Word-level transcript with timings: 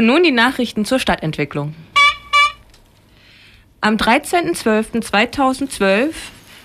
Und 0.00 0.06
nun 0.06 0.22
die 0.22 0.32
Nachrichten 0.32 0.86
zur 0.86 0.98
Stadtentwicklung. 0.98 1.74
Am 3.82 3.96
13.12.2012 3.96 6.14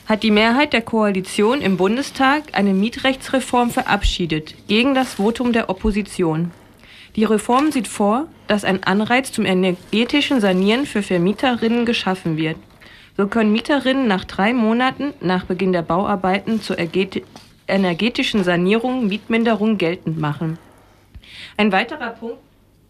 hat 0.05 0.23
die 0.23 0.31
Mehrheit 0.31 0.71
der 0.71 0.81
Koalition 0.81 1.59
im 1.59 1.75
Bundestag 1.75 2.43
eine 2.53 2.74
Mietrechtsreform 2.74 3.71
verabschiedet, 3.71 4.56
gegen 4.69 4.95
das 4.95 5.16
Votum 5.16 5.51
der 5.51 5.69
Opposition. 5.69 6.51
Die 7.17 7.25
Reform 7.25 7.74
sieht 7.74 7.90
vor, 7.90 8.29
dass 8.48 8.63
ein 8.63 8.84
Anreiz 8.84 9.34
zum 9.34 9.45
energetischen 9.45 10.39
Sanieren 10.39 10.86
für 10.86 11.04
Vermieterinnen 11.04 11.86
geschaffen 11.86 12.38
wird. 12.38 12.55
So 13.17 13.27
können 13.27 13.52
Mieterinnen 13.52 14.07
nach 14.07 14.23
drei 14.23 14.54
Monaten 14.54 15.13
nach 15.20 15.43
Beginn 15.43 15.73
der 15.73 15.81
Bauarbeiten 15.81 16.61
zur 16.61 16.77
energetischen 17.67 18.45
Sanierung 18.45 19.09
Mietminderung 19.09 19.77
geltend 19.77 20.21
machen. 20.21 20.57
Ein 21.57 21.73
weiterer 21.73 22.11
Punkt 22.11 22.45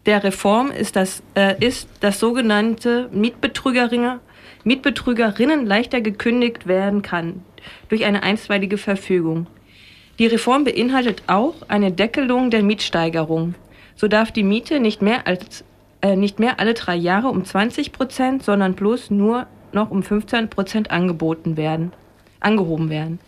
der 0.06 0.24
Reform 0.24 0.70
ist, 0.70 0.96
dass, 0.96 1.22
äh, 1.34 1.62
ist, 1.64 1.88
dass 2.00 2.20
sogenannte 2.20 3.08
Mietbetrügerinnen, 3.12 4.20
Mietbetrügerinnen 4.64 5.66
leichter 5.66 6.00
gekündigt 6.00 6.66
werden 6.66 7.02
kann 7.02 7.42
durch 7.88 8.04
eine 8.04 8.22
einstweilige 8.22 8.78
Verfügung. 8.78 9.46
Die 10.18 10.26
Reform 10.26 10.64
beinhaltet 10.64 11.24
auch 11.26 11.54
eine 11.68 11.92
Deckelung 11.92 12.50
der 12.50 12.62
Mietsteigerung. 12.62 13.54
So 13.96 14.08
darf 14.08 14.32
die 14.32 14.42
Miete 14.42 14.80
nicht 14.80 15.02
mehr 15.02 15.26
als 15.26 15.64
äh, 16.02 16.16
nicht 16.16 16.38
mehr 16.38 16.60
alle 16.60 16.74
drei 16.74 16.94
Jahre 16.94 17.28
um 17.28 17.44
20 17.44 17.92
Prozent, 17.92 18.42
sondern 18.42 18.74
bloß 18.74 19.10
nur 19.10 19.46
noch 19.72 19.90
um 19.90 20.02
15 20.02 20.48
Prozent 20.48 20.90
angeboten 20.90 21.56
werden, 21.56 21.92
angehoben 22.40 22.90
werden. 22.90 23.18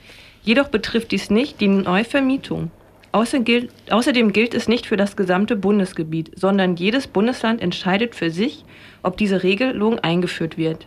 Jedoch 0.43 0.69
betrifft 0.69 1.11
dies 1.11 1.31
nicht 1.31 1.61
die 1.61 1.69
Neuvermietung. 1.69 2.71
Außerdem 3.19 4.33
gilt 4.33 4.55
es 4.55 4.69
nicht 4.69 4.87
für 4.87 4.97
das 4.97 5.17
gesamte 5.17 5.57
Bundesgebiet, 5.57 6.31
sondern 6.37 6.77
jedes 6.77 7.09
Bundesland 7.09 7.61
entscheidet 7.61 8.15
für 8.15 8.31
sich, 8.31 8.65
ob 9.03 9.17
diese 9.17 9.43
Regelung 9.43 9.99
eingeführt 9.99 10.57
wird. 10.57 10.87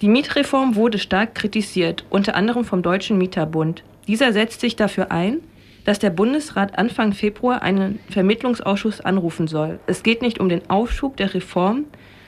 Die 0.00 0.08
Mietreform 0.08 0.74
wurde 0.74 0.98
stark 0.98 1.36
kritisiert, 1.36 2.04
unter 2.10 2.34
anderem 2.34 2.64
vom 2.64 2.82
Deutschen 2.82 3.18
Mieterbund. 3.18 3.84
Dieser 4.08 4.32
setzt 4.32 4.62
sich 4.62 4.74
dafür 4.74 5.12
ein, 5.12 5.42
dass 5.84 6.00
der 6.00 6.10
Bundesrat 6.10 6.76
Anfang 6.76 7.12
Februar 7.12 7.62
einen 7.62 8.00
Vermittlungsausschuss 8.10 9.00
anrufen 9.00 9.46
soll. 9.46 9.78
Es 9.86 10.02
geht 10.02 10.22
nicht 10.22 10.40
um 10.40 10.48
den 10.48 10.68
Aufschub 10.68 11.16
der 11.16 11.34
Reform, 11.34 11.84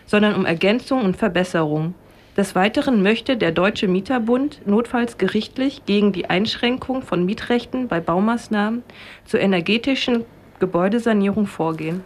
sondern 0.06 0.36
um 0.36 0.46
Ergänzung 0.46 1.04
und 1.04 1.16
Verbesserung. 1.16 1.94
Des 2.36 2.54
Weiteren 2.54 3.02
möchte 3.02 3.38
der 3.38 3.50
Deutsche 3.50 3.88
Mieterbund 3.88 4.60
notfalls 4.66 5.16
gerichtlich 5.16 5.86
gegen 5.86 6.12
die 6.12 6.28
Einschränkung 6.28 7.00
von 7.00 7.24
Mietrechten 7.24 7.88
bei 7.88 7.98
Baumaßnahmen 7.98 8.82
zur 9.24 9.40
energetischen 9.40 10.26
Gebäudesanierung 10.58 11.46
vorgehen. 11.46 12.02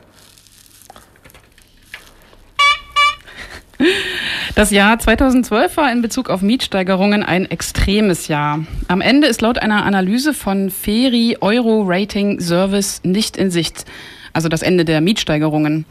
Das 4.54 4.70
Jahr 4.70 4.98
2012 4.98 5.76
war 5.76 5.90
in 5.90 6.02
Bezug 6.02 6.30
auf 6.30 6.42
Mietsteigerungen 6.42 7.24
ein 7.24 7.50
extremes 7.50 8.28
Jahr. 8.28 8.60
Am 8.86 9.00
Ende 9.00 9.26
ist 9.26 9.40
laut 9.40 9.58
einer 9.58 9.84
Analyse 9.84 10.32
von 10.32 10.70
Feri 10.70 11.38
Euro 11.40 11.82
Rating 11.86 12.38
Service 12.40 13.00
nicht 13.02 13.36
in 13.36 13.50
Sicht, 13.50 13.84
also 14.32 14.48
das 14.48 14.62
Ende 14.62 14.84
der 14.84 15.00
Mietsteigerungen. 15.00 15.86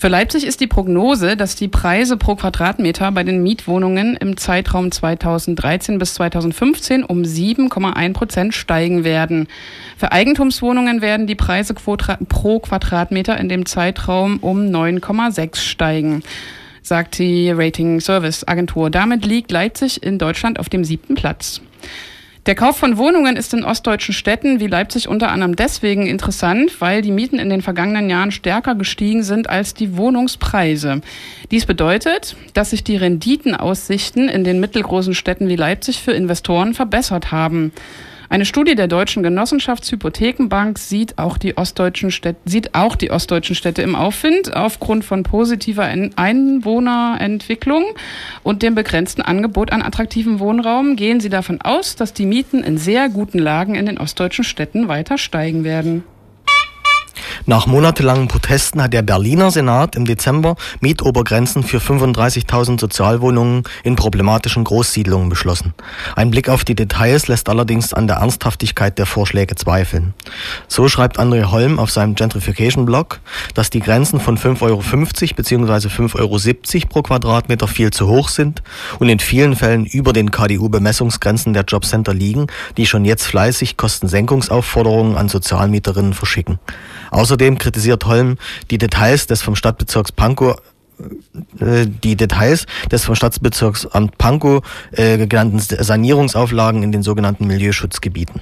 Für 0.00 0.06
Leipzig 0.06 0.46
ist 0.46 0.60
die 0.60 0.68
Prognose, 0.68 1.36
dass 1.36 1.56
die 1.56 1.66
Preise 1.66 2.16
pro 2.16 2.36
Quadratmeter 2.36 3.10
bei 3.10 3.24
den 3.24 3.42
Mietwohnungen 3.42 4.14
im 4.14 4.36
Zeitraum 4.36 4.92
2013 4.92 5.98
bis 5.98 6.14
2015 6.14 7.02
um 7.02 7.22
7,1 7.22 8.12
Prozent 8.12 8.54
steigen 8.54 9.02
werden. 9.02 9.48
Für 9.96 10.12
Eigentumswohnungen 10.12 11.02
werden 11.02 11.26
die 11.26 11.34
Preise 11.34 11.74
pro 11.74 12.60
Quadratmeter 12.60 13.36
in 13.38 13.48
dem 13.48 13.66
Zeitraum 13.66 14.38
um 14.38 14.60
9,6 14.60 15.56
steigen 15.56 16.22
sagt 16.80 17.18
die 17.18 17.50
Rating 17.50 18.00
Service 18.00 18.48
Agentur. 18.48 18.88
Damit 18.88 19.26
liegt 19.26 19.50
Leipzig 19.50 20.02
in 20.02 20.18
Deutschland 20.18 20.58
auf 20.58 20.70
dem 20.70 20.84
siebten 20.84 21.16
Platz. 21.16 21.60
Der 22.48 22.54
Kauf 22.54 22.78
von 22.78 22.96
Wohnungen 22.96 23.36
ist 23.36 23.52
in 23.52 23.62
ostdeutschen 23.62 24.14
Städten 24.14 24.58
wie 24.58 24.68
Leipzig 24.68 25.06
unter 25.06 25.28
anderem 25.28 25.54
deswegen 25.54 26.06
interessant, 26.06 26.80
weil 26.80 27.02
die 27.02 27.10
Mieten 27.10 27.38
in 27.38 27.50
den 27.50 27.60
vergangenen 27.60 28.08
Jahren 28.08 28.32
stärker 28.32 28.74
gestiegen 28.74 29.22
sind 29.22 29.50
als 29.50 29.74
die 29.74 29.98
Wohnungspreise. 29.98 31.02
Dies 31.50 31.66
bedeutet, 31.66 32.36
dass 32.54 32.70
sich 32.70 32.82
die 32.82 32.96
Renditenaussichten 32.96 34.30
in 34.30 34.44
den 34.44 34.60
mittelgroßen 34.60 35.12
Städten 35.12 35.48
wie 35.48 35.56
Leipzig 35.56 36.00
für 36.00 36.12
Investoren 36.12 36.72
verbessert 36.72 37.32
haben. 37.32 37.70
Eine 38.30 38.44
Studie 38.44 38.74
der 38.74 38.88
Deutschen 38.88 39.22
Genossenschaftshypothekenbank 39.22 40.78
sieht 40.78 41.16
auch 41.16 41.38
die 41.38 41.56
ostdeutschen 41.56 42.10
Städte, 42.10 42.38
sieht 42.44 42.74
auch 42.74 42.94
die 42.94 43.10
ostdeutschen 43.10 43.56
Städte 43.56 43.80
im 43.80 43.94
Aufwind 43.94 44.54
aufgrund 44.54 45.06
von 45.06 45.22
positiver 45.22 45.84
Einwohnerentwicklung 45.84 47.86
und 48.42 48.62
dem 48.62 48.74
begrenzten 48.74 49.22
Angebot 49.22 49.72
an 49.72 49.80
attraktivem 49.80 50.40
Wohnraum 50.40 50.96
gehen 50.96 51.20
sie 51.20 51.30
davon 51.30 51.62
aus, 51.62 51.96
dass 51.96 52.12
die 52.12 52.26
Mieten 52.26 52.62
in 52.62 52.76
sehr 52.76 53.08
guten 53.08 53.38
Lagen 53.38 53.74
in 53.74 53.86
den 53.86 53.96
ostdeutschen 53.96 54.44
Städten 54.44 54.88
weiter 54.88 55.16
steigen 55.16 55.64
werden. 55.64 56.04
Nach 57.48 57.66
monatelangen 57.66 58.28
Protesten 58.28 58.82
hat 58.82 58.92
der 58.92 59.00
Berliner 59.00 59.50
Senat 59.50 59.96
im 59.96 60.04
Dezember 60.04 60.56
Mietobergrenzen 60.82 61.62
für 61.62 61.78
35.000 61.78 62.78
Sozialwohnungen 62.78 63.62
in 63.84 63.96
problematischen 63.96 64.64
Großsiedlungen 64.64 65.30
beschlossen. 65.30 65.72
Ein 66.14 66.30
Blick 66.30 66.50
auf 66.50 66.64
die 66.64 66.74
Details 66.74 67.26
lässt 67.26 67.48
allerdings 67.48 67.94
an 67.94 68.06
der 68.06 68.16
Ernsthaftigkeit 68.16 68.98
der 68.98 69.06
Vorschläge 69.06 69.54
zweifeln. 69.54 70.12
So 70.66 70.88
schreibt 70.88 71.18
André 71.18 71.50
Holm 71.50 71.78
auf 71.78 71.90
seinem 71.90 72.16
Gentrification-Blog, 72.16 73.18
dass 73.54 73.70
die 73.70 73.80
Grenzen 73.80 74.20
von 74.20 74.36
5,50 74.36 74.62
Euro 74.64 74.82
bzw. 75.34 75.88
5,70 75.88 76.18
Euro 76.18 76.86
pro 76.90 77.00
Quadratmeter 77.00 77.66
viel 77.66 77.90
zu 77.92 78.08
hoch 78.08 78.28
sind 78.28 78.62
und 78.98 79.08
in 79.08 79.20
vielen 79.20 79.56
Fällen 79.56 79.86
über 79.86 80.12
den 80.12 80.30
KDU-Bemessungsgrenzen 80.30 81.54
der 81.54 81.64
Jobcenter 81.64 82.12
liegen, 82.12 82.48
die 82.76 82.84
schon 82.84 83.06
jetzt 83.06 83.24
fleißig 83.24 83.78
Kostensenkungsaufforderungen 83.78 85.16
an 85.16 85.30
Sozialmieterinnen 85.30 86.12
verschicken. 86.12 86.58
Außerdem 87.10 87.37
kritisiert 87.58 88.04
Holm 88.06 88.36
die 88.70 88.78
Details 88.78 89.26
des 89.26 89.42
vom 89.42 89.56
Stadtbezirks 89.56 90.12
Pankow 90.12 90.56
äh, 91.60 91.86
die 91.86 92.16
Details 92.16 92.66
des 92.90 93.04
vom 93.04 93.14
Stadtbezirksamt 93.14 94.18
Pankow 94.18 94.62
äh, 94.92 95.26
genannten 95.26 95.60
Sanierungsauflagen 95.60 96.82
in 96.82 96.92
den 96.92 97.02
sogenannten 97.02 97.46
Milieuschutzgebieten. 97.46 98.40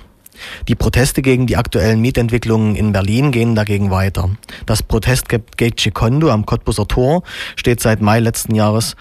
Die 0.68 0.74
Proteste 0.74 1.22
gegen 1.22 1.46
die 1.46 1.56
aktuellen 1.56 2.00
Mietentwicklungen 2.00 2.76
in 2.76 2.92
Berlin 2.92 3.32
gehen 3.32 3.54
dagegen 3.54 3.90
weiter. 3.90 4.30
Das 4.66 4.82
Protestgate 4.82 5.76
Chicondo 5.76 6.30
am 6.30 6.46
Cottbuser 6.46 6.86
Tor 6.86 7.22
steht 7.56 7.80
seit 7.80 8.00
Mai 8.00 8.20
letzten 8.20 8.54
Jahres 8.54 8.96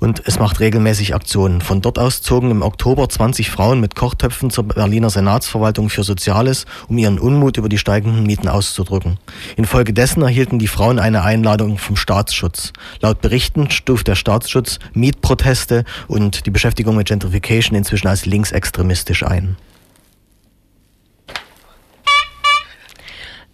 und 0.00 0.22
es 0.24 0.38
macht 0.38 0.58
regelmäßig 0.58 1.14
Aktionen. 1.14 1.60
Von 1.60 1.82
dort 1.82 1.98
aus 1.98 2.22
zogen 2.22 2.50
im 2.50 2.62
Oktober 2.62 3.08
20 3.08 3.50
Frauen 3.50 3.80
mit 3.80 3.94
Kochtöpfen 3.94 4.50
zur 4.50 4.64
Berliner 4.64 5.10
Senatsverwaltung 5.10 5.90
für 5.90 6.02
Soziales, 6.02 6.64
um 6.88 6.98
ihren 6.98 7.18
Unmut 7.18 7.58
über 7.58 7.68
die 7.68 7.78
steigenden 7.78 8.24
Mieten 8.24 8.48
auszudrücken. 8.48 9.18
Infolgedessen 9.56 10.22
erhielten 10.22 10.58
die 10.58 10.68
Frauen 10.68 10.98
eine 10.98 11.22
Einladung 11.22 11.78
vom 11.78 11.96
Staatsschutz. 11.96 12.72
Laut 13.00 13.20
Berichten 13.20 13.70
stuft 13.70 14.08
der 14.08 14.14
Staatsschutz 14.16 14.78
Mietproteste 14.94 15.84
und 16.08 16.46
die 16.46 16.50
Beschäftigung 16.50 16.96
mit 16.96 17.06
Gentrification 17.06 17.76
inzwischen 17.76 18.08
als 18.08 18.26
linksextremistisch 18.26 19.22
ein. 19.22 19.56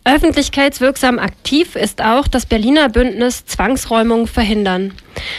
Öffentlichkeitswirksam 0.04 1.18
aktiv 1.18 1.74
ist 1.74 2.00
auch 2.00 2.28
das 2.28 2.46
Berliner 2.46 2.88
Bündnis 2.88 3.44
Zwangsräumung 3.44 4.28
verhindern, 4.28 4.92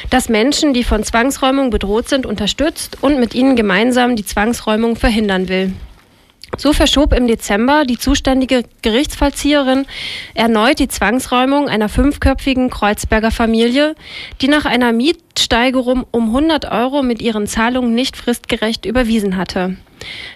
das 0.10 0.30
Menschen, 0.30 0.74
die 0.74 0.84
von 0.84 1.04
Zwangsräumung 1.04 1.70
bedroht 1.70 2.10
sind, 2.10 2.26
unterstützt 2.26 2.98
und 3.02 3.20
mit 3.20 3.36
ihnen 3.36 3.56
gemeinsam 3.56 4.16
die 4.16 4.26
Zwangsräumung 4.26 4.96
verhindern 4.96 5.50
will. 5.50 5.74
So 6.58 6.74
verschob 6.74 7.14
im 7.14 7.28
Dezember 7.28 7.86
die 7.86 8.00
zuständige 8.00 8.64
Gerichtsvollzieherin 8.82 9.86
erneut 10.34 10.80
die 10.80 10.88
Zwangsräumung 10.88 11.70
einer 11.70 11.88
fünfköpfigen 11.88 12.72
Kreuzberger 12.72 13.30
Familie, 13.30 13.94
die 14.42 14.48
nach 14.48 14.66
einer 14.66 14.92
Mietsteigerung 14.92 16.06
um 16.10 16.26
100 16.26 16.72
Euro 16.72 17.04
mit 17.04 17.22
ihren 17.22 17.46
Zahlungen 17.46 17.94
nicht 17.94 18.18
fristgerecht 18.18 18.86
überwiesen 18.86 19.38
hatte. 19.38 19.78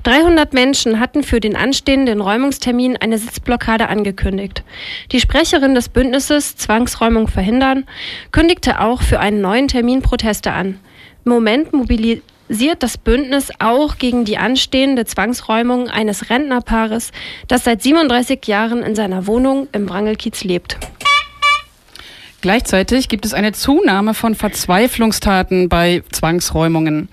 300 0.04 0.54
Menschen 0.54 1.00
hatten 1.00 1.24
für 1.24 1.40
den 1.40 1.56
anstehenden 1.56 2.22
Räumungstermin 2.22 2.98
eine 2.98 3.18
Sitzblockade 3.18 3.90
angekündigt. 3.90 4.64
Die 5.12 5.20
Sprecherin 5.20 5.76
des 5.76 5.90
Bündnisses 5.90 6.56
Zwangsräumung 6.56 7.28
verhindern 7.28 7.86
kündigte 8.32 8.80
auch 8.80 9.02
für 9.02 9.20
einen 9.20 9.42
neuen 9.42 9.68
Termin 9.68 10.02
Proteste 10.02 10.52
an. 10.52 10.80
Im 11.26 11.32
Moment 11.32 11.74
mobilisiert 12.52 12.84
das 12.84 12.98
Bündnis 12.98 13.50
auch 13.60 13.98
gegen 13.98 14.26
die 14.26 14.38
anstehende 14.38 15.06
Zwangsräumung 15.06 15.88
eines 15.88 16.30
Rentnerpaares, 16.30 17.14
das 17.48 17.64
seit 17.64 17.82
37 17.82 18.46
Jahren 18.46 18.84
in 18.84 18.94
seiner 18.94 19.26
Wohnung 19.26 19.70
im 19.72 19.88
Wrangelkiez 19.88 20.44
lebt. 20.44 20.78
Gleichzeitig 22.42 23.08
gibt 23.08 23.26
es 23.26 23.36
eine 23.36 23.52
Zunahme 23.52 24.16
von 24.16 24.34
Verzweiflungstaten 24.34 25.70
bei 25.70 26.02
Zwangsräumungen. 26.12 27.08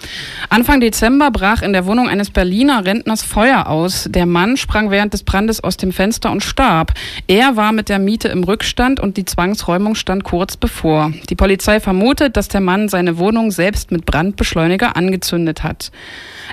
Anfang 0.49 0.81
Dezember 0.81 1.31
brach 1.31 1.61
in 1.61 1.75
der 1.75 1.85
Wohnung 1.85 2.09
eines 2.09 2.31
Berliner 2.31 2.87
Rentners 2.87 3.23
Feuer 3.23 3.67
aus. 3.67 4.09
Der 4.09 4.25
Mann 4.25 4.57
sprang 4.57 4.91
während 4.91 5.13
des 5.13 5.25
Brandes 5.25 5.63
aus 5.63 5.77
dem 5.77 5.93
Fenster 5.93 6.33
und 6.33 6.43
starb. 6.43 6.95
Er 7.27 7.57
war 7.57 7.73
mit 7.73 7.91
der 7.91 7.99
Miete 7.99 8.29
im 8.29 8.43
Rückstand 8.43 9.01
und 9.01 9.19
die 9.19 9.27
Zwangsräumung 9.27 9.97
stand 9.97 10.25
kurz 10.25 10.57
bevor. 10.57 11.13
Die 11.29 11.37
Polizei 11.37 11.79
vermutet, 11.79 12.39
dass 12.39 12.49
der 12.49 12.63
Mann 12.63 12.89
seine 12.89 13.19
Wohnung 13.19 13.51
selbst 13.51 13.91
mit 13.91 14.07
Brandbeschleuniger 14.07 14.97
angezündet 14.97 15.63
hat. 15.63 15.93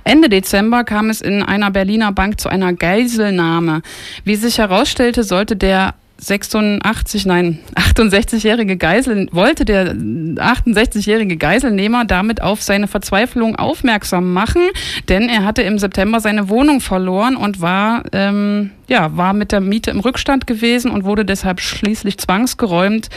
Ende 0.04 0.28
Dezember 0.28 0.84
kam 0.84 1.10
es 1.10 1.22
in 1.22 1.44
einer 1.44 1.72
Berliner 1.72 2.12
Bank 2.12 2.42
zu 2.42 2.50
einer 2.50 2.74
Geiselnahme. 2.74 3.84
Wie 4.26 4.36
sich 4.36 4.58
herausstellte, 4.58 5.24
sollte 5.24 5.56
der 5.56 5.94
86, 6.18 7.26
nein, 7.26 7.60
68-jährige 7.76 8.78
Geisel, 8.78 9.28
wollte 9.32 9.66
der 9.66 9.94
68-jährige 9.94 11.36
Geiselnehmer 11.36 12.06
damit 12.06 12.42
auf 12.42 12.62
seine 12.62 12.88
Verzweiflung 12.88 13.58
aufmerksam 13.58 14.32
machen, 14.32 14.62
denn 15.10 15.28
er 15.28 15.44
hatte 15.44 15.62
im 15.62 15.78
September 15.78 16.22
seine 16.22 16.48
Wohnung 16.48 16.80
verloren 16.80 17.36
und 17.36 17.60
war, 17.60 18.04
ähm, 18.14 18.72
ja, 18.88 19.16
war 19.18 19.34
mit 19.34 19.52
der 19.52 19.60
Miete 19.60 19.92
im 19.92 20.00
Rückstand 20.00 20.48
gewesen 20.48 20.90
und 20.90 21.04
wurde 21.04 21.26
deshalb 21.26 21.60
schließlich 21.60 22.18
zwangsgeräumt 22.18 23.10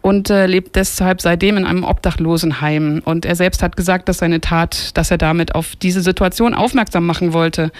und 0.00 0.30
äh, 0.30 0.46
lebt 0.46 0.76
deshalb 0.76 1.20
seitdem 1.20 1.56
in 1.56 1.64
einem 1.64 1.82
Obdachlosenheim. 1.82 3.02
Und 3.04 3.26
er 3.26 3.34
selbst 3.34 3.62
hat 3.62 3.76
gesagt, 3.76 4.08
dass 4.08 4.18
seine 4.18 4.40
Tat, 4.40 4.96
dass 4.96 5.10
er 5.10 5.18
damit 5.18 5.56
auf 5.56 5.74
diese 5.74 6.00
Situation 6.00 6.54
aufmerksam 6.54 7.06
machen 7.06 7.32
wollte. 7.32 7.72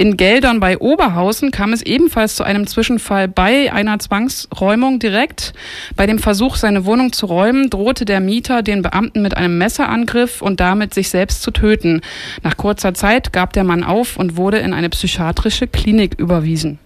In 0.00 0.16
Geldern 0.16 0.60
bei 0.60 0.78
Oberhausen 0.78 1.50
kam 1.50 1.72
es 1.72 1.82
ebenfalls 1.82 2.36
zu 2.36 2.44
einem 2.44 2.68
Zwischenfall 2.68 3.26
bei 3.26 3.72
einer 3.72 3.98
Zwangsräumung 3.98 5.00
direkt. 5.00 5.54
Bei 5.96 6.06
dem 6.06 6.20
Versuch, 6.20 6.54
seine 6.54 6.84
Wohnung 6.84 7.12
zu 7.12 7.26
räumen, 7.26 7.68
drohte 7.68 8.04
der 8.04 8.20
Mieter 8.20 8.62
den 8.62 8.82
Beamten 8.82 9.22
mit 9.22 9.36
einem 9.36 9.58
Messerangriff 9.58 10.40
und 10.40 10.60
damit 10.60 10.94
sich 10.94 11.08
selbst 11.08 11.42
zu 11.42 11.50
töten. 11.50 12.00
Nach 12.44 12.56
kurzer 12.56 12.94
Zeit 12.94 13.32
gab 13.32 13.52
der 13.54 13.64
Mann 13.64 13.82
auf 13.82 14.16
und 14.16 14.36
wurde 14.36 14.58
in 14.58 14.72
eine 14.72 14.88
psychiatrische 14.88 15.66
Klinik 15.66 16.14
überwiesen. 16.16 16.78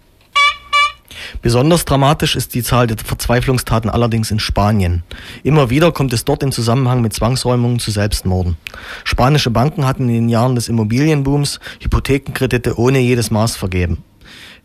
Besonders 1.40 1.84
dramatisch 1.84 2.36
ist 2.36 2.54
die 2.54 2.62
Zahl 2.62 2.86
der 2.86 2.98
Verzweiflungstaten 2.98 3.90
allerdings 3.90 4.30
in 4.30 4.38
Spanien. 4.38 5.02
Immer 5.42 5.70
wieder 5.70 5.92
kommt 5.92 6.12
es 6.12 6.24
dort 6.24 6.42
in 6.42 6.52
Zusammenhang 6.52 7.00
mit 7.02 7.12
Zwangsräumungen 7.12 7.78
zu 7.78 7.90
Selbstmorden. 7.90 8.56
Spanische 9.04 9.50
Banken 9.50 9.86
hatten 9.86 10.08
in 10.08 10.14
den 10.14 10.28
Jahren 10.28 10.54
des 10.54 10.68
Immobilienbooms 10.68 11.60
Hypothekenkredite 11.80 12.78
ohne 12.78 12.98
jedes 13.00 13.30
Maß 13.30 13.56
vergeben. 13.56 14.04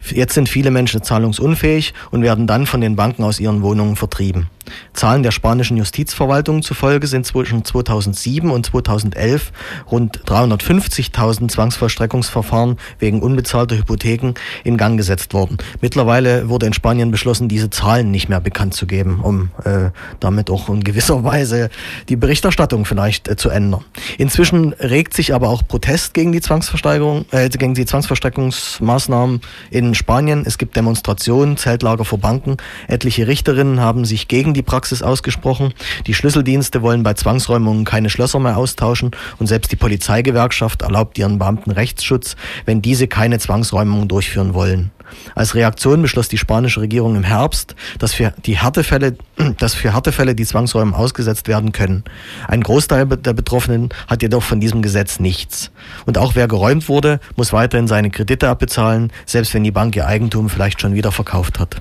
Jetzt 0.06 0.34
sind 0.34 0.48
viele 0.48 0.72
Menschen 0.72 1.04
zahlungsunfähig 1.04 1.94
und 2.12 2.22
werden 2.22 2.48
dann 2.48 2.66
von 2.66 2.82
den 2.82 2.96
Banken 2.96 3.24
aus 3.24 3.40
ihren 3.40 3.62
Wohnungen 3.62 3.96
vertrieben. 3.96 4.50
Zahlen 4.94 5.24
der 5.24 5.32
spanischen 5.32 5.78
Justizverwaltung 5.78 6.62
zufolge 6.62 7.08
sind 7.08 7.26
zwischen 7.26 7.64
2007 7.64 8.50
und 8.50 8.66
2011 8.66 9.52
rund 9.90 10.24
350.000 10.26 11.50
Zwangsvollstreckungsverfahren 11.50 12.78
wegen 13.00 13.22
unbezahlter 13.22 13.78
Hypotheken 13.78 14.34
in 14.64 14.78
Gang 14.78 14.98
gesetzt 14.98 15.34
worden. 15.34 15.58
Mittlerweile 15.82 16.50
wurde 16.50 16.66
in 16.66 16.74
Spanien 16.74 17.12
beschlossen, 17.12 17.48
diese 17.48 17.70
Zahlen 17.70 18.12
nicht 18.12 18.30
mehr 18.30 18.42
bekannt 18.42 18.74
zu 18.74 18.88
geben, 18.88 19.22
um 19.22 19.52
äh, 19.64 19.92
damit 20.20 20.50
auch 20.50 20.70
in 20.70 20.84
gewisser 20.84 21.24
Weise 21.24 21.70
die 22.10 22.16
Berichterstattung 22.16 22.86
vielleicht 22.86 23.28
äh, 23.28 23.36
zu 23.36 23.50
ändern. 23.50 23.86
Inzwischen 24.18 24.74
regt 24.74 25.14
sich 25.14 25.34
aber 25.34 25.50
auch 25.50 25.66
Protest 25.68 26.14
gegen 26.14 26.32
die 26.32 26.42
Zwangsversteigerung, 26.42 27.26
äh, 27.32 27.50
gegen 27.50 27.74
die 27.74 27.86
Zwangsverstreckungsmaßnahmen 27.86 29.42
in 29.72 29.87
Spanien. 29.96 30.44
Es 30.46 30.58
gibt 30.58 30.76
Demonstrationen, 30.76 31.58
Zeltlager 31.58 32.06
vor 32.06 32.20
Banken. 32.20 32.58
Etliche 32.88 33.28
Richterinnen 33.28 33.80
haben 33.80 34.06
sich 34.06 34.28
gegen 34.28 34.54
die 34.54 34.62
Praxis 34.62 35.02
ausgesprochen. 35.02 35.74
Die 36.08 36.14
Schlüsseldienste 36.14 36.82
wollen 36.82 37.04
bei 37.04 37.14
Zwangsräumungen 37.14 37.86
keine 37.86 38.10
Schlösser 38.10 38.40
mehr 38.40 38.58
austauschen 38.58 39.12
und 39.40 39.48
selbst 39.48 39.72
die 39.72 39.76
Polizeigewerkschaft 39.76 40.82
erlaubt 40.82 41.18
ihren 41.18 41.40
Beamten 41.40 41.72
Rechtsschutz, 41.72 42.36
wenn 42.66 42.82
diese 42.82 43.08
keine 43.08 43.40
Zwangsräumungen 43.40 44.08
durchführen 44.08 44.54
wollen. 44.54 44.92
Als 45.36 45.56
Reaktion 45.56 46.02
beschloss 46.02 46.28
die 46.28 46.38
spanische 46.38 46.82
Regierung 46.82 47.16
im 47.16 47.24
Herbst, 47.24 47.76
dass 48.00 48.14
für 48.14 48.34
die 48.46 48.58
Härtefälle, 48.58 49.18
dass 49.60 49.74
für 49.74 49.94
Härtefälle 49.94 50.36
die 50.36 50.46
Zwangsräume 50.46 50.96
ausgesetzt 50.96 51.48
werden 51.48 51.72
können. 51.72 52.04
Ein 52.48 52.62
Großteil 52.62 53.06
der 53.06 53.34
Betroffenen 53.34 53.90
hat 54.08 54.22
jedoch 54.22 54.44
von 54.44 54.60
diesem 54.60 54.82
Gesetz 54.82 55.20
nichts. 55.20 55.72
Und 56.06 56.18
auch 56.18 56.36
wer 56.36 56.48
geräumt 56.48 56.90
wurde, 56.90 57.20
muss 57.36 57.54
weiterhin 57.54 57.88
seine 57.88 58.10
Kredite 58.10 58.50
abbezahlen, 58.50 59.12
selbst 59.26 59.54
wenn 59.54 59.64
die 59.64 59.72
Bank 59.72 59.96
ihr 59.96 60.08
Eigentum 60.08 60.50
vielleicht 60.50 60.82
schon 60.82 60.94
wieder 60.96 61.12
verkauft 61.12 61.60
hat. 61.60 61.78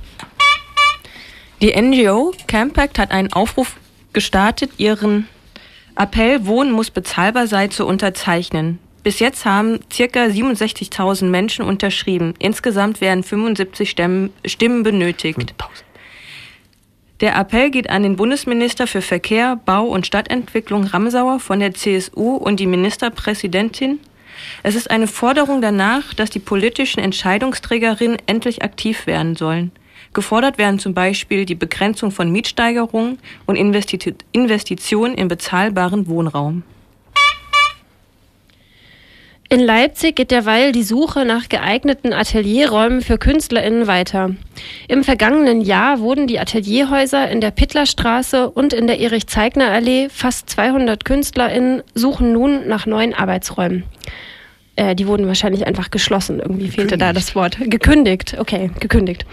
Die 1.62 1.75
NGO 1.75 2.34
Campact 2.46 2.99
hat 2.99 3.11
einen 3.11 3.32
Aufruf 3.32 3.76
gestartet, 4.12 4.73
ihren 4.76 5.26
Appell 5.96 6.46
Wohnen 6.46 6.73
muss 6.73 6.90
bezahlbar 6.90 7.46
sein 7.46 7.70
zu 7.70 7.87
unterzeichnen. 7.87 8.78
Bis 9.06 9.20
jetzt 9.20 9.44
haben 9.44 9.78
circa 9.92 10.24
67.000 10.24 11.26
Menschen 11.26 11.64
unterschrieben. 11.64 12.34
Insgesamt 12.40 13.00
werden 13.00 13.22
75 13.22 13.88
Stimmen, 13.88 14.32
Stimmen 14.44 14.82
benötigt. 14.82 15.54
Der 17.20 17.36
Appell 17.36 17.70
geht 17.70 17.88
an 17.88 18.02
den 18.02 18.16
Bundesminister 18.16 18.88
für 18.88 19.02
Verkehr, 19.02 19.60
Bau 19.64 19.84
und 19.84 20.08
Stadtentwicklung 20.08 20.86
Ramsauer 20.86 21.38
von 21.38 21.60
der 21.60 21.72
CSU 21.72 22.34
und 22.34 22.58
die 22.58 22.66
Ministerpräsidentin. 22.66 24.00
Es 24.64 24.74
ist 24.74 24.90
eine 24.90 25.06
Forderung 25.06 25.62
danach, 25.62 26.12
dass 26.12 26.30
die 26.30 26.40
politischen 26.40 26.98
Entscheidungsträgerinnen 26.98 28.18
endlich 28.26 28.62
aktiv 28.62 29.06
werden 29.06 29.36
sollen. 29.36 29.70
Gefordert 30.14 30.58
werden 30.58 30.80
zum 30.80 30.94
Beispiel 30.94 31.44
die 31.44 31.54
Begrenzung 31.54 32.10
von 32.10 32.32
Mietsteigerungen 32.32 33.20
und 33.46 33.54
Investitionen 33.54 35.14
in 35.14 35.28
bezahlbaren 35.28 36.08
Wohnraum. 36.08 36.64
In 39.48 39.60
Leipzig 39.60 40.16
geht 40.16 40.32
derweil 40.32 40.72
die 40.72 40.82
Suche 40.82 41.25
nach 41.25 41.48
geeigneten 41.48 42.12
Atelierräumen 42.12 43.00
für 43.00 43.16
KünstlerInnen 43.16 43.87
weiter. 43.87 44.31
Im 44.88 45.04
vergangenen 45.04 45.60
Jahr 45.60 46.00
wurden 46.00 46.26
die 46.26 46.40
Atelierhäuser 46.40 47.31
in 47.31 47.40
der 47.40 47.52
Pittlerstraße 47.52 48.50
und 48.50 48.72
in 48.72 48.88
der 48.88 48.98
Erich-Zeigner-Allee, 48.98 50.08
fast 50.08 50.50
200 50.50 51.04
KünstlerInnen, 51.04 51.84
suchen 51.94 52.32
nun 52.32 52.66
nach 52.66 52.87
neuen 52.87 53.14
Arbeitsräumen. 53.14 53.84
Äh, 54.76 54.94
die 54.94 55.06
wurden 55.06 55.26
wahrscheinlich 55.26 55.67
einfach 55.67 55.90
geschlossen. 55.90 56.38
Irgendwie 56.38 56.69
fehlte 56.69 56.99
da 56.99 57.14
das 57.14 57.34
Wort. 57.34 57.56
Gekündigt. 57.58 58.37
Okay, 58.38 58.70
gekündigt. 58.78 59.25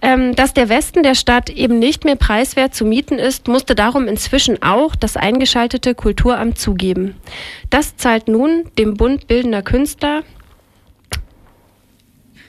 Ähm, 0.00 0.36
dass 0.36 0.54
der 0.54 0.68
Westen 0.68 1.02
der 1.02 1.16
Stadt 1.16 1.50
eben 1.50 1.80
nicht 1.80 2.04
mehr 2.04 2.14
preiswert 2.14 2.72
zu 2.74 2.84
mieten 2.84 3.18
ist, 3.18 3.48
musste 3.48 3.74
darum 3.74 4.06
inzwischen 4.06 4.62
auch 4.62 4.94
das 4.94 5.16
eingeschaltete 5.16 5.96
Kulturamt 5.96 6.58
zugeben. 6.58 7.16
Das 7.68 7.96
zahlt 7.96 8.28
nun 8.28 8.64
dem 8.78 8.94
Bund 8.94 9.26
Bildender 9.26 9.62
Künstler. 9.62 10.22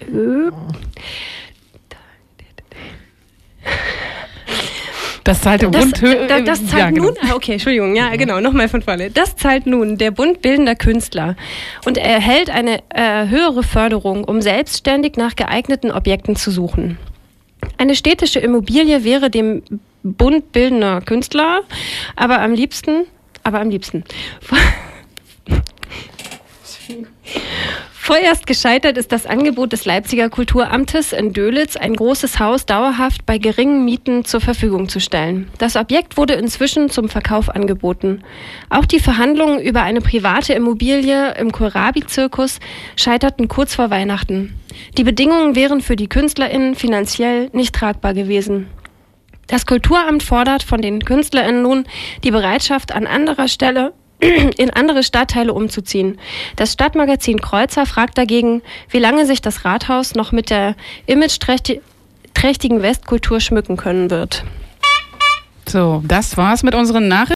Äh, 0.01 0.51
Das 5.27 5.41
zahlt 5.41 5.61
der 5.61 5.69
das, 5.71 5.81
Bund. 5.91 6.01
Das, 6.29 6.43
das 6.45 6.65
zahlt 6.67 6.79
ja, 6.79 6.89
genau. 6.89 7.07
nun. 7.07 7.15
Ah, 7.21 7.35
okay, 7.35 7.51
Entschuldigung. 7.51 7.97
Ja, 7.97 8.15
genau. 8.15 8.39
Nochmal 8.39 8.69
von 8.69 8.81
vorne. 8.81 9.11
Das 9.11 9.35
zahlt 9.35 9.67
nun 9.67 9.97
der 9.97 10.11
Bund 10.11 10.41
Bildender 10.41 10.73
Künstler 10.73 11.35
und 11.83 11.97
er 11.97 12.09
erhält 12.09 12.49
eine 12.49 12.79
äh, 12.89 13.27
höhere 13.27 13.63
Förderung, 13.63 14.23
um 14.23 14.41
selbstständig 14.41 15.17
nach 15.17 15.35
geeigneten 15.35 15.91
Objekten 15.91 16.37
zu 16.37 16.49
suchen. 16.49 16.97
Eine 17.77 17.95
städtische 17.95 18.39
Immobilie 18.39 19.03
wäre 19.03 19.29
dem 19.29 19.63
Bund 20.01 20.53
Bildender 20.53 21.01
Künstler, 21.01 21.63
aber 22.15 22.39
am 22.39 22.53
liebsten, 22.53 23.03
aber 23.43 23.59
am 23.59 23.69
liebsten. 23.69 24.05
Vorerst 28.07 28.47
gescheitert 28.47 28.97
ist 28.97 29.11
das 29.11 29.25
Angebot 29.25 29.73
des 29.73 29.83
Leipziger 29.83 30.29
Kulturamtes 30.29 31.11
in 31.11 31.33
Dölitz, 31.33 31.75
ein 31.75 31.93
großes 31.93 32.39
Haus 32.39 32.65
dauerhaft 32.65 33.25
bei 33.25 33.37
geringen 33.37 33.83
Mieten 33.83 34.23
zur 34.23 34.39
Verfügung 34.39 34.87
zu 34.87 35.01
stellen. 35.01 35.49
Das 35.57 35.75
Objekt 35.75 36.15
wurde 36.15 36.35
inzwischen 36.35 36.89
zum 36.89 37.09
Verkauf 37.09 37.49
angeboten. 37.49 38.23
Auch 38.69 38.85
die 38.85 39.01
Verhandlungen 39.01 39.59
über 39.59 39.81
eine 39.81 39.99
private 39.99 40.53
Immobilie 40.53 41.33
im 41.33 41.51
Kohlrabi-Zirkus 41.51 42.61
scheiterten 42.95 43.49
kurz 43.49 43.75
vor 43.75 43.89
Weihnachten. 43.89 44.57
Die 44.97 45.03
Bedingungen 45.03 45.57
wären 45.57 45.81
für 45.81 45.97
die 45.97 46.07
KünstlerInnen 46.07 46.75
finanziell 46.75 47.49
nicht 47.51 47.75
tragbar 47.75 48.13
gewesen. 48.13 48.67
Das 49.47 49.65
Kulturamt 49.65 50.23
fordert 50.23 50.63
von 50.63 50.81
den 50.81 51.03
KünstlerInnen 51.03 51.61
nun 51.61 51.83
die 52.23 52.31
Bereitschaft, 52.31 52.95
an 52.95 53.05
anderer 53.05 53.49
Stelle 53.49 53.91
in 54.57 54.69
andere 54.71 55.03
Stadtteile 55.03 55.53
umzuziehen. 55.53 56.19
Das 56.55 56.73
Stadtmagazin 56.73 57.41
Kreuzer 57.41 57.85
fragt 57.85 58.17
dagegen, 58.17 58.61
wie 58.89 58.99
lange 58.99 59.25
sich 59.25 59.41
das 59.41 59.65
Rathaus 59.65 60.15
noch 60.15 60.31
mit 60.31 60.49
der 60.49 60.75
imageträchtigen 61.05 62.81
Westkultur 62.81 63.39
schmücken 63.39 63.77
können 63.77 64.09
wird. 64.09 64.43
So, 65.67 66.01
das 66.05 66.37
war's 66.37 66.63
mit 66.63 66.75
unseren 66.75 67.09
Nachrichten. 67.09 67.35